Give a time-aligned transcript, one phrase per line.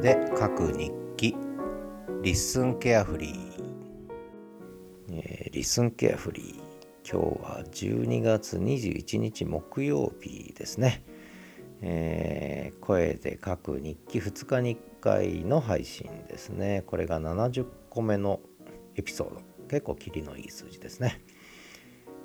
[0.00, 1.36] で書く日記。
[2.22, 3.62] リッスンケアフリー、
[5.10, 6.54] えー、リッスンケアフリー。
[7.10, 11.02] 今日は12月21日木曜日ですね、
[11.82, 14.20] えー、声で書く日記。
[14.20, 16.82] 2日に1回の配信ですね。
[16.86, 18.40] これが70個目の
[18.96, 19.42] エピソード。
[19.68, 21.20] 結構キリのいい数字ですね。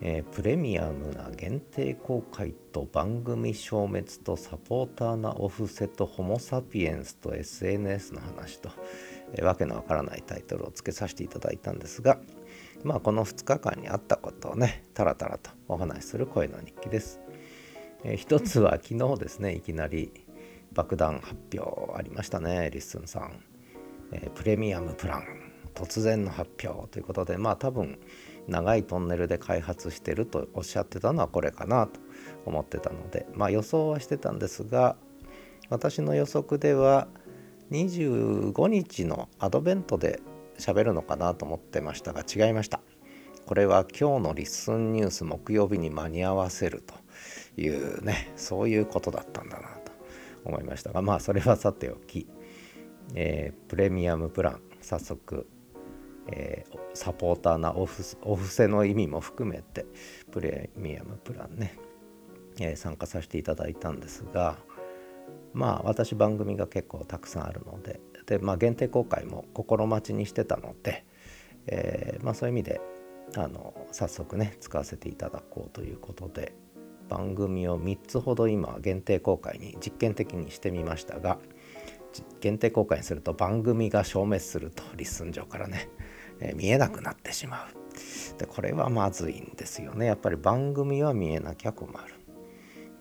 [0.00, 8.70] えー、プレミアムな限定公開と番組消滅とサポーターなお布施とホモ・サピエンスと SNS の話と、
[9.32, 12.18] えー、わけのわからないタイトルを付けさせていただいたんですが
[12.84, 17.20] まあこの2日間にあったことをねタラタラとお話しする声の日記です、
[18.04, 20.12] えー、一つは昨日ですねいきなり
[20.72, 23.42] 爆弾発表ありましたね LISTEN さん、
[24.12, 25.24] えー、プレミアムプラン
[25.74, 27.98] 突然の発表ということでまあ多分
[28.48, 32.00] 長いトンネルで開発してるとおっしゃってたのはこれかなと
[32.46, 34.96] 思ってたのでまあ予想はしてたんですが
[35.70, 37.08] 私の予測では
[37.70, 40.20] 25日のアドベントで
[40.58, 42.80] 喋るのかなと思ってましたが違いました。
[43.48, 46.94] これは今日のリッスンニュース木曜日に間に合わせると
[47.58, 49.92] いうねそういうことだったんだなと
[50.44, 52.26] 思いましたがまあそれはさておき、
[53.14, 55.48] えー、プレミアムプラン早速
[56.28, 59.86] えー、サポーターなお布お布施の意味も含めて
[60.30, 61.76] プレミアムプランね、
[62.60, 64.58] えー、参加させていただいたんですが
[65.52, 71.06] まあ私番組が結構たくさんあるのでで、まあ、限定公開も心待ちにしてたので、
[71.66, 72.80] えー、まあ、そういう意味で
[73.36, 76.54] あの早速ね使わせていただこうということで
[77.08, 81.38] 番組を3つほど今限定公開に実験的にしてみましたが
[82.40, 85.88] 限定公開にすると番組が消滅するとリスン上からね
[86.40, 88.38] え、見えなくなってしまう。
[88.38, 90.06] でこれはまずいんですよね。
[90.06, 92.14] やっぱり番組は見えなきゃ困る、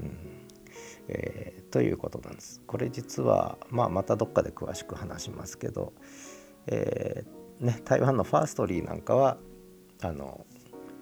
[0.00, 0.36] うん。
[1.08, 2.62] えー、ということなんです。
[2.66, 5.92] これ実は、まあ、またどっかで詳しく話しますけど、
[6.66, 9.38] えー、ね、台湾のファーストリーなんかは
[10.02, 10.46] あの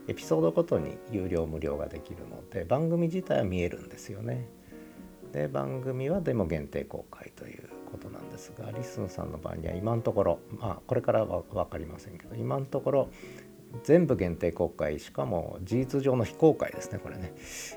[0.07, 4.49] エピソードごとに有料無料ができるので番組自体は見えるんですよね。
[5.33, 7.71] で番組はでも限定公開という
[8.35, 13.11] ですがリスンさんの場合には今のところまあこれからは分かりませんけど今のところ
[13.85, 17.35] 全部限定公開しかも事実上の非公開ですねこれね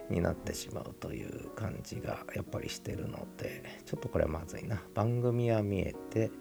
[0.09, 4.81] になってしまうという感じがやっぱりしてるのでちょっとこれはまずいな。
[4.93, 6.31] 番組は見えて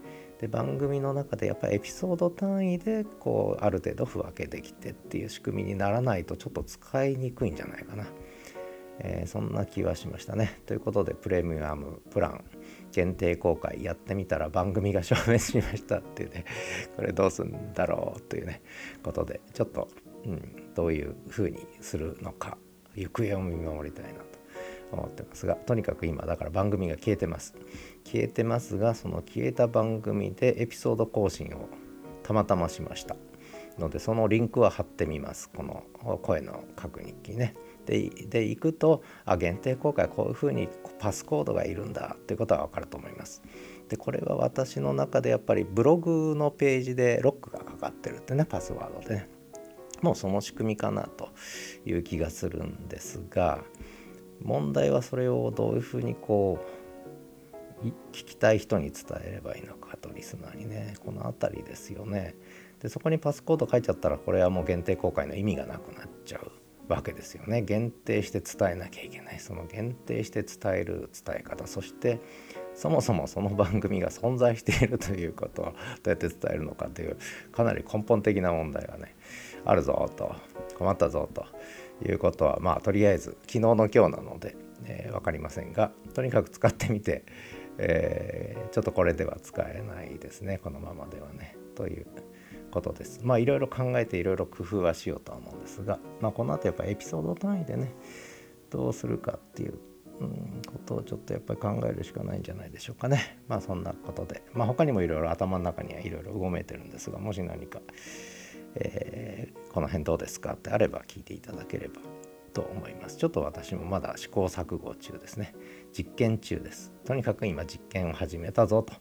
[0.41, 8.05] で番組の中でやっぱりエピソード単位でこうある程度区分けできてっていう仕組みにならないとちょっと使いにくいんじゃないかな、
[8.99, 10.61] えー、そんな気はしましたね。
[10.67, 12.45] ということでプレミアムプラン
[12.93, 16.45] 限定公開やってみたら番組が消滅しましたっていうね。
[16.97, 18.63] これどうすんだろうというね。
[19.03, 19.89] ことでちょっと、
[20.25, 22.59] うん、どういうふうにするのか
[22.95, 24.37] 行方を見守りたいなと。
[24.93, 27.55] 思ってますがとにかく今だから番組が消えてます。
[28.05, 31.69] 消えてますがその消えた番組でエピソード更新を
[32.23, 33.17] たまたましました。
[33.79, 35.51] のでそのリンクは貼ってみます。
[35.51, 35.85] この
[36.23, 37.55] 声の各日記ね。
[37.87, 43.43] でで行くとあ限定公開こういうふうにパスコードがいるんだっていうことは分かると思います。
[43.89, 49.29] でこれは私の中でやっぱりブログのページでロックがかかってるってねパスワードでね。
[50.03, 51.31] もうその仕組みかなと
[51.87, 53.65] いう気がするんですが
[54.43, 56.59] 問題はそれをどういうふうにこ
[57.83, 62.35] う聞きたい人に伝えればいいのかとリスナーにねこの辺りですよね。
[62.81, 66.51] でそこにパスコード書いちゃったらこれはもう限定公開の意味がなくなっちゃう。
[66.89, 67.63] わけですよね。
[67.63, 69.41] 限定して伝えなきゃいけない。
[69.41, 71.67] その限定して伝える伝え方。
[71.67, 72.21] そして
[72.75, 75.65] そもそもその番組が存在しているということを
[76.05, 77.17] どうやって伝えるのかという
[77.51, 79.17] かなり根本的な問題がね
[79.65, 80.35] あるぞと。
[80.77, 81.47] 困ったぞと
[82.07, 87.25] いうことはまあとりあえず昨日の今日なので、えー、分かりませんがとにかく使ってみて、
[87.79, 90.59] えー、ちょっとこれでは使えないですね。
[90.63, 91.57] このままではね。
[91.75, 92.07] という
[92.77, 93.21] ことです。
[93.23, 97.91] まあいろいろ考えていろいろ工夫はしようとは思うんですが、まあ、この後やっぱエピソード単位でね
[98.69, 99.79] どうするかっていう、
[100.21, 103.39] うん、ことをちょっとやっぱり考えるしかないんじゃないでしょうかね。
[103.49, 107.81] まあそんなことで、まあ他にもいろいろ頭の中にはいろいろうごめいてるんですがもし何か、
[108.75, 112.03] えー、この辺どうですかってあれば聞いていただければ
[112.53, 113.17] と思います。
[113.17, 115.55] ちょっと私もまだ試行錯誤中ですね。
[115.97, 116.93] 実験中です。
[117.07, 118.93] とにかく今実験を始めたぞと。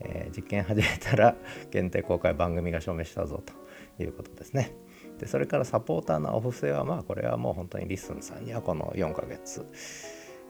[0.00, 1.36] えー、実験始めたら
[1.70, 4.72] 限定公開番組が証明したぞということですね。
[5.18, 9.64] でそれからサポーターのお布施はまあこれはもう本当にリスンさんにはこの4ヶ月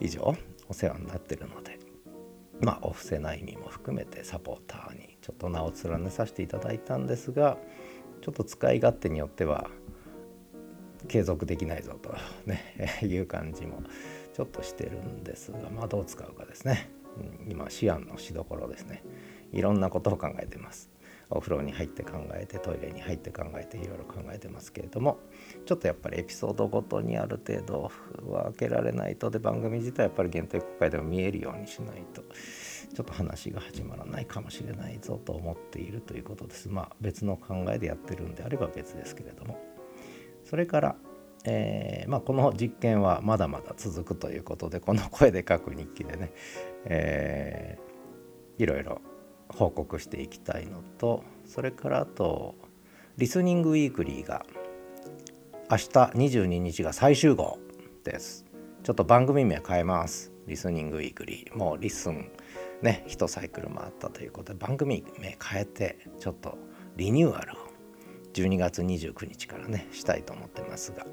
[0.01, 0.35] 以上
[0.69, 1.79] お世話になってるので
[2.61, 7.59] まあお布施な意味も含めてサポーターにちょっと名を連ねさせていただいたんですが
[8.23, 9.71] ちょっと使い勝手によっては
[11.07, 12.15] 継続できないぞと、
[12.47, 12.61] ね、
[13.03, 13.83] いう感じも
[14.35, 16.91] ちょっとしてるんですがまあどう使うかですね。
[17.17, 19.03] うん今思案のしどころですね
[19.53, 20.91] いろんなことを考えてます。
[21.29, 25.19] お風呂に入って考えてトイレに入って考えていろいろ考えてますけれども
[25.65, 27.91] ちょっとやっぱりエピソードごとにある程度
[28.23, 36.69] 分けられないとで番組自体やっぱり限定公開でも見えるようにしないとちょっと話が始まらないかもしれないぞと思っているということです。
[36.69, 39.59] まあ別の考えでやってるんであれば別ですけれども。
[40.45, 40.97] それから
[41.49, 46.33] えー、まあ、この実験はまだまだ続くということでこの声で書く日記でね、
[46.87, 49.01] えー、いろいろ
[49.49, 52.55] 報告していきたいのとそれからあと
[53.17, 54.45] リスニングウィークリーが
[55.71, 57.59] 明日22日が最終号
[58.05, 58.45] です。
[58.85, 60.31] ちょっと番組名変えます。
[60.47, 61.57] リスニングウィークリー。
[61.57, 62.31] もうリスン
[62.83, 66.59] ね1サイクル回ったということで番組名変えてちょっと
[66.97, 67.57] リニューアルを
[68.35, 71.07] 12月29日からねしたいと思ってますが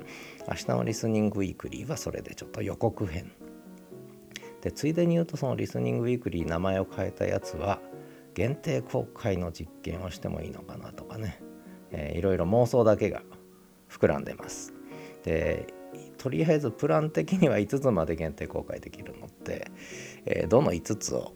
[0.49, 3.31] 明日のリスニングウィークリーはそれでちょっと予告編。
[4.61, 7.81] でついでに言うとそのリスニングウィークリー名前を変えたやつは
[8.33, 11.41] 限定公開の実験をしてもいいのかなとかね、
[11.91, 13.21] えー、いろいろ妄想だけが
[13.89, 14.73] 膨らんでます。
[15.23, 15.67] で
[16.17, 19.69] とりあえずプラン的には5つまで限定公開できるので、
[20.25, 21.33] えー、どの5つを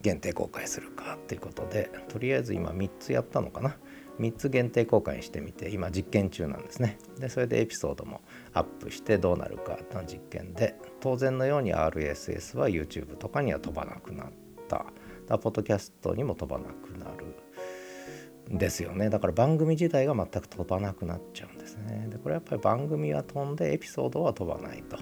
[0.00, 3.76] 限定公開するかっていうことでとりあえず今3つやったのかな。
[4.18, 6.98] 3つ限定公開にしてみて今実験中なんですね。
[7.18, 8.20] でそれでエピソードも
[8.52, 14.26] アップしてどうなるかの実験で当然のように RSS は YouTube とかには飛ばなくなっ
[14.68, 14.86] た。
[15.28, 19.10] だポッドキャストにも飛ばなくなるんですよね。
[19.10, 22.06] だから番組自体が全く飛ばなくなっちゃうんですね。
[22.08, 24.96] でこれやっぱり番組は飛んでエピソードは飛ばないと、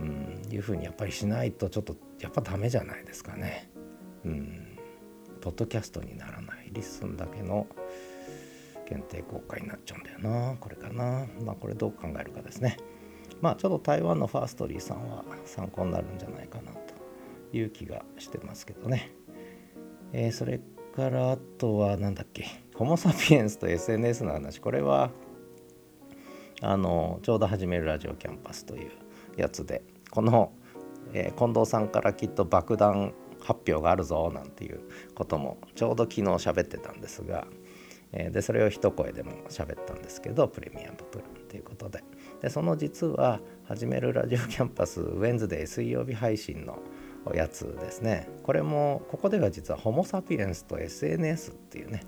[0.00, 3.70] うん、いうふうにやっぱりしないとちょっとやっぱダメじゃないですかね。
[4.24, 4.78] うん
[5.40, 7.66] ポッドキャストにならない LISTEN だけの
[8.88, 10.56] 限定公開になっちゃうんだよな。
[10.58, 11.26] これかな。
[11.44, 12.76] まあこれどう考えるかですね。
[13.40, 16.94] まあちょっと台湾の Firstory さんは参考になるんじゃないかなと
[17.56, 19.12] いう気がしてますけどね。
[20.12, 20.60] えー、それ
[20.94, 22.44] からあとは何だっけ？
[22.74, 24.60] ホモ・サピエンスと SNS の話。
[24.60, 25.10] これは
[26.60, 28.90] あのちょうど始めるラジオキャンパスという
[29.36, 29.82] やつで。
[30.10, 30.52] この、
[31.12, 34.80] えー、近藤さんからきっと爆弾発表があるぞなんていう
[35.14, 37.46] こともちょうど昨日喋ってたんですが、
[38.12, 42.02] えー、でそれを一声でも喋ったんですけどプレミアムプランということで。
[42.40, 46.78] でその実は始めるラジオキャンパスウェンズデー水曜日配信の
[47.34, 52.02] やつですねこれもここでは実はホモ・サピエンスと SNS っていうね、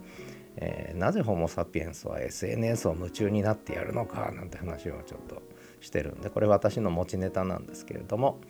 [0.57, 5.43] えー、なぜホモ・サピエンスは SNS を夢中になってやるのかなんて話をちょっと
[5.81, 8.41] してるんでこれ私の持ちネタなんですけれども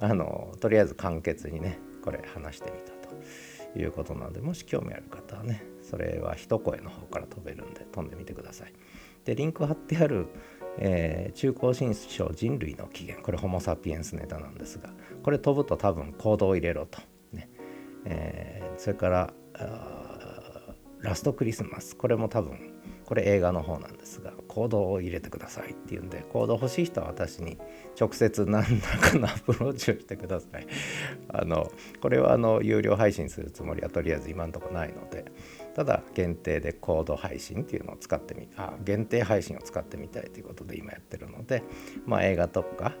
[0.00, 8.72] あのとりあえず簡潔にねこれ話してみたということなのでもし興味ある方はねそれは一声の方から飛べるんで飛んでみてください。
[9.24, 10.26] でリンク貼ってある
[10.78, 13.24] えー、中高新書人類の起源。
[13.24, 14.90] これホモ・サピエンスネタなんですが
[15.22, 17.00] これ飛ぶと多分コードを入れろと、
[17.32, 17.48] ね。
[18.04, 19.34] えー、それから
[21.00, 21.96] ラストクリスマス。
[21.96, 22.72] これも多分
[23.04, 27.58] これ映画の方なんですがコードを入れてくださいっていうんでコード欲しい人は私に
[28.00, 30.66] 直接何らかのアプローチをしてください。
[31.28, 31.70] あの
[32.00, 35.26] これはあの有料配信するつもりはとりあえず今んとこないので
[35.74, 41.62] ただ限定でコード配信っていうのを使ってみあ限定配信を使ってみたいということで今やってるので
[42.06, 42.92] まあ映画とか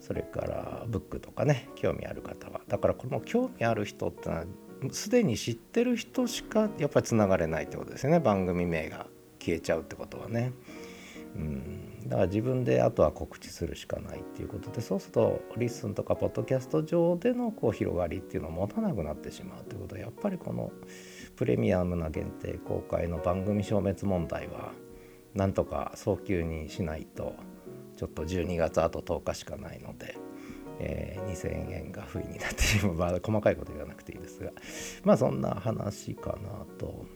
[0.00, 4.44] それからブックとかね興味ある方はだからこの興味ある人ってのは
[4.92, 9.06] すでに知ってる人しかやっぱりつながれないってことですよね番組名が
[9.40, 10.52] 消えちゃうってことはね。
[11.36, 20.72] うん、だから自分であとは告知するしかないっていうことでそうするとリスンとかポッドキャスト上でのこう広がりっていうのを持たなくなってしまうということはやっぱりこの
[21.38, 24.72] プレミアムな限定公開の番組消滅問題は
[25.34, 27.36] なんとか早急にしないと
[27.96, 30.18] ちょっと12月あと10日しかないので、
[30.80, 34.50] えー、2000円が不意になってしまう、まあ、細かいこと言わなくていいですが
[35.04, 37.06] まあそんな話かなと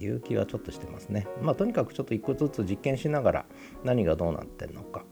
[0.00, 1.28] いう気はちょっとしてますね。
[1.40, 3.46] まあとにかくちょっと一個ずつ実験しながら
[3.84, 5.04] 何がどうなってんのか。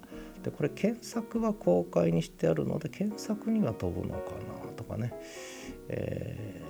[0.42, 4.32] でこれ検索は公開にしてあるので検索には飛ぶのか
[4.64, 5.14] なとかね、
[5.88, 6.63] え、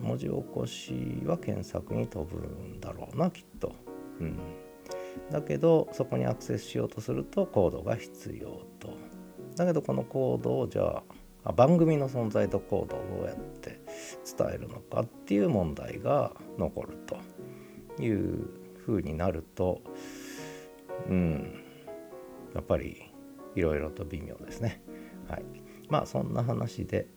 [0.00, 3.72] 文字起こしは検索に飛ぶんだろうなきっと。
[4.20, 4.38] うん、
[5.30, 8.96] だけどそこにアクセスしようとするとコードが必要と。
[9.56, 11.02] だけどこのコードをじゃ
[11.44, 13.80] あ番組の存在とコードをどうやって
[14.36, 17.16] 伝えるのかっていう問題が残ると。
[18.02, 18.48] いう
[18.86, 19.80] 風になると
[21.08, 21.62] うん
[22.54, 23.10] やっぱり
[23.54, 24.82] いろいろと微妙ですね。
[25.28, 25.44] はい、
[25.88, 27.08] まあそんな話で、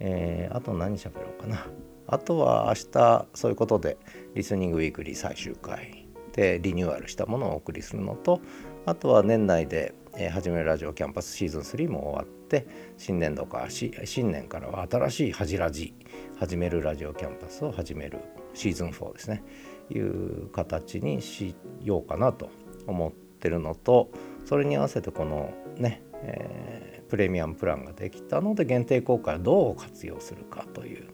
[0.00, 1.66] えー、あと何喋ろうかな。
[2.06, 3.96] あとは明日そういうことで
[4.34, 8.40] リスニングウィークリー最終回でリニューアルしたものをお送りするのと
[8.84, 12.66] あとは年内で、えー、始めるラジオキャンパスシーズン3も終わって
[12.98, 15.94] 新年度か新年からは新しい恥ラジ
[16.38, 18.18] 始めるラジオキャンパスを始める
[18.54, 19.42] シーズン4ですね。
[19.90, 22.50] いう形にしようかなと
[22.86, 24.10] 思ってるのと
[24.44, 31.08] それに合わせてこのね、えー、プレミアムプランができたので限定公開をどう活用するかという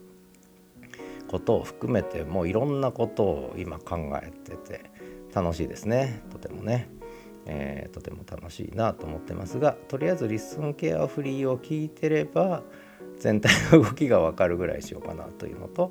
[1.33, 4.91] ことを含めてもういろんなことを今考えてて
[5.35, 6.23] 楽しいですね。
[6.31, 6.91] とてもね、
[7.47, 12.63] えー、とても楽しいなと思ってますがとりあえずリッスンケアフリーを聞いてれば
[13.19, 15.91] 全体の動きが分かるぐらいしようかなというのと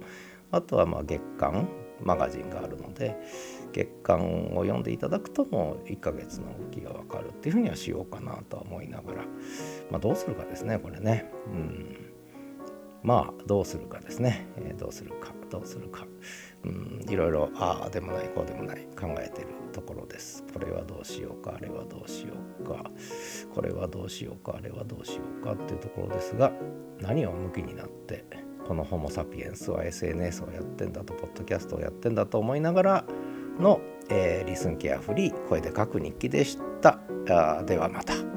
[0.51, 1.67] あとはまあ月間
[2.03, 3.17] マガジンがあるので
[3.73, 9.23] 月間を読んでいただくともう1ヶ月の動きが分かるっていうふうにはしようかなとは思いながら、
[9.89, 11.31] まあ、どうするかですねこれね。
[11.47, 12.10] うん。
[13.03, 16.05] まあどうするかですね、えー、どうするかどうするか。
[16.63, 20.43] うんいろいろああでもないこうでもない考えてるところです。
[20.53, 22.91] これはどうしようかあれはどうしようか。
[23.53, 26.51] これはどうしようかあれはどうしようかっていうところですが
[26.99, 28.25] 何を向きになって
[28.67, 33.05] このホモ・サピエンスは SNS をやってんだとポッドキャストをやってんだと思いながら
[33.59, 36.99] の、えー、リスンケアフリー声で書く日記でした。
[37.29, 38.30] あではまた。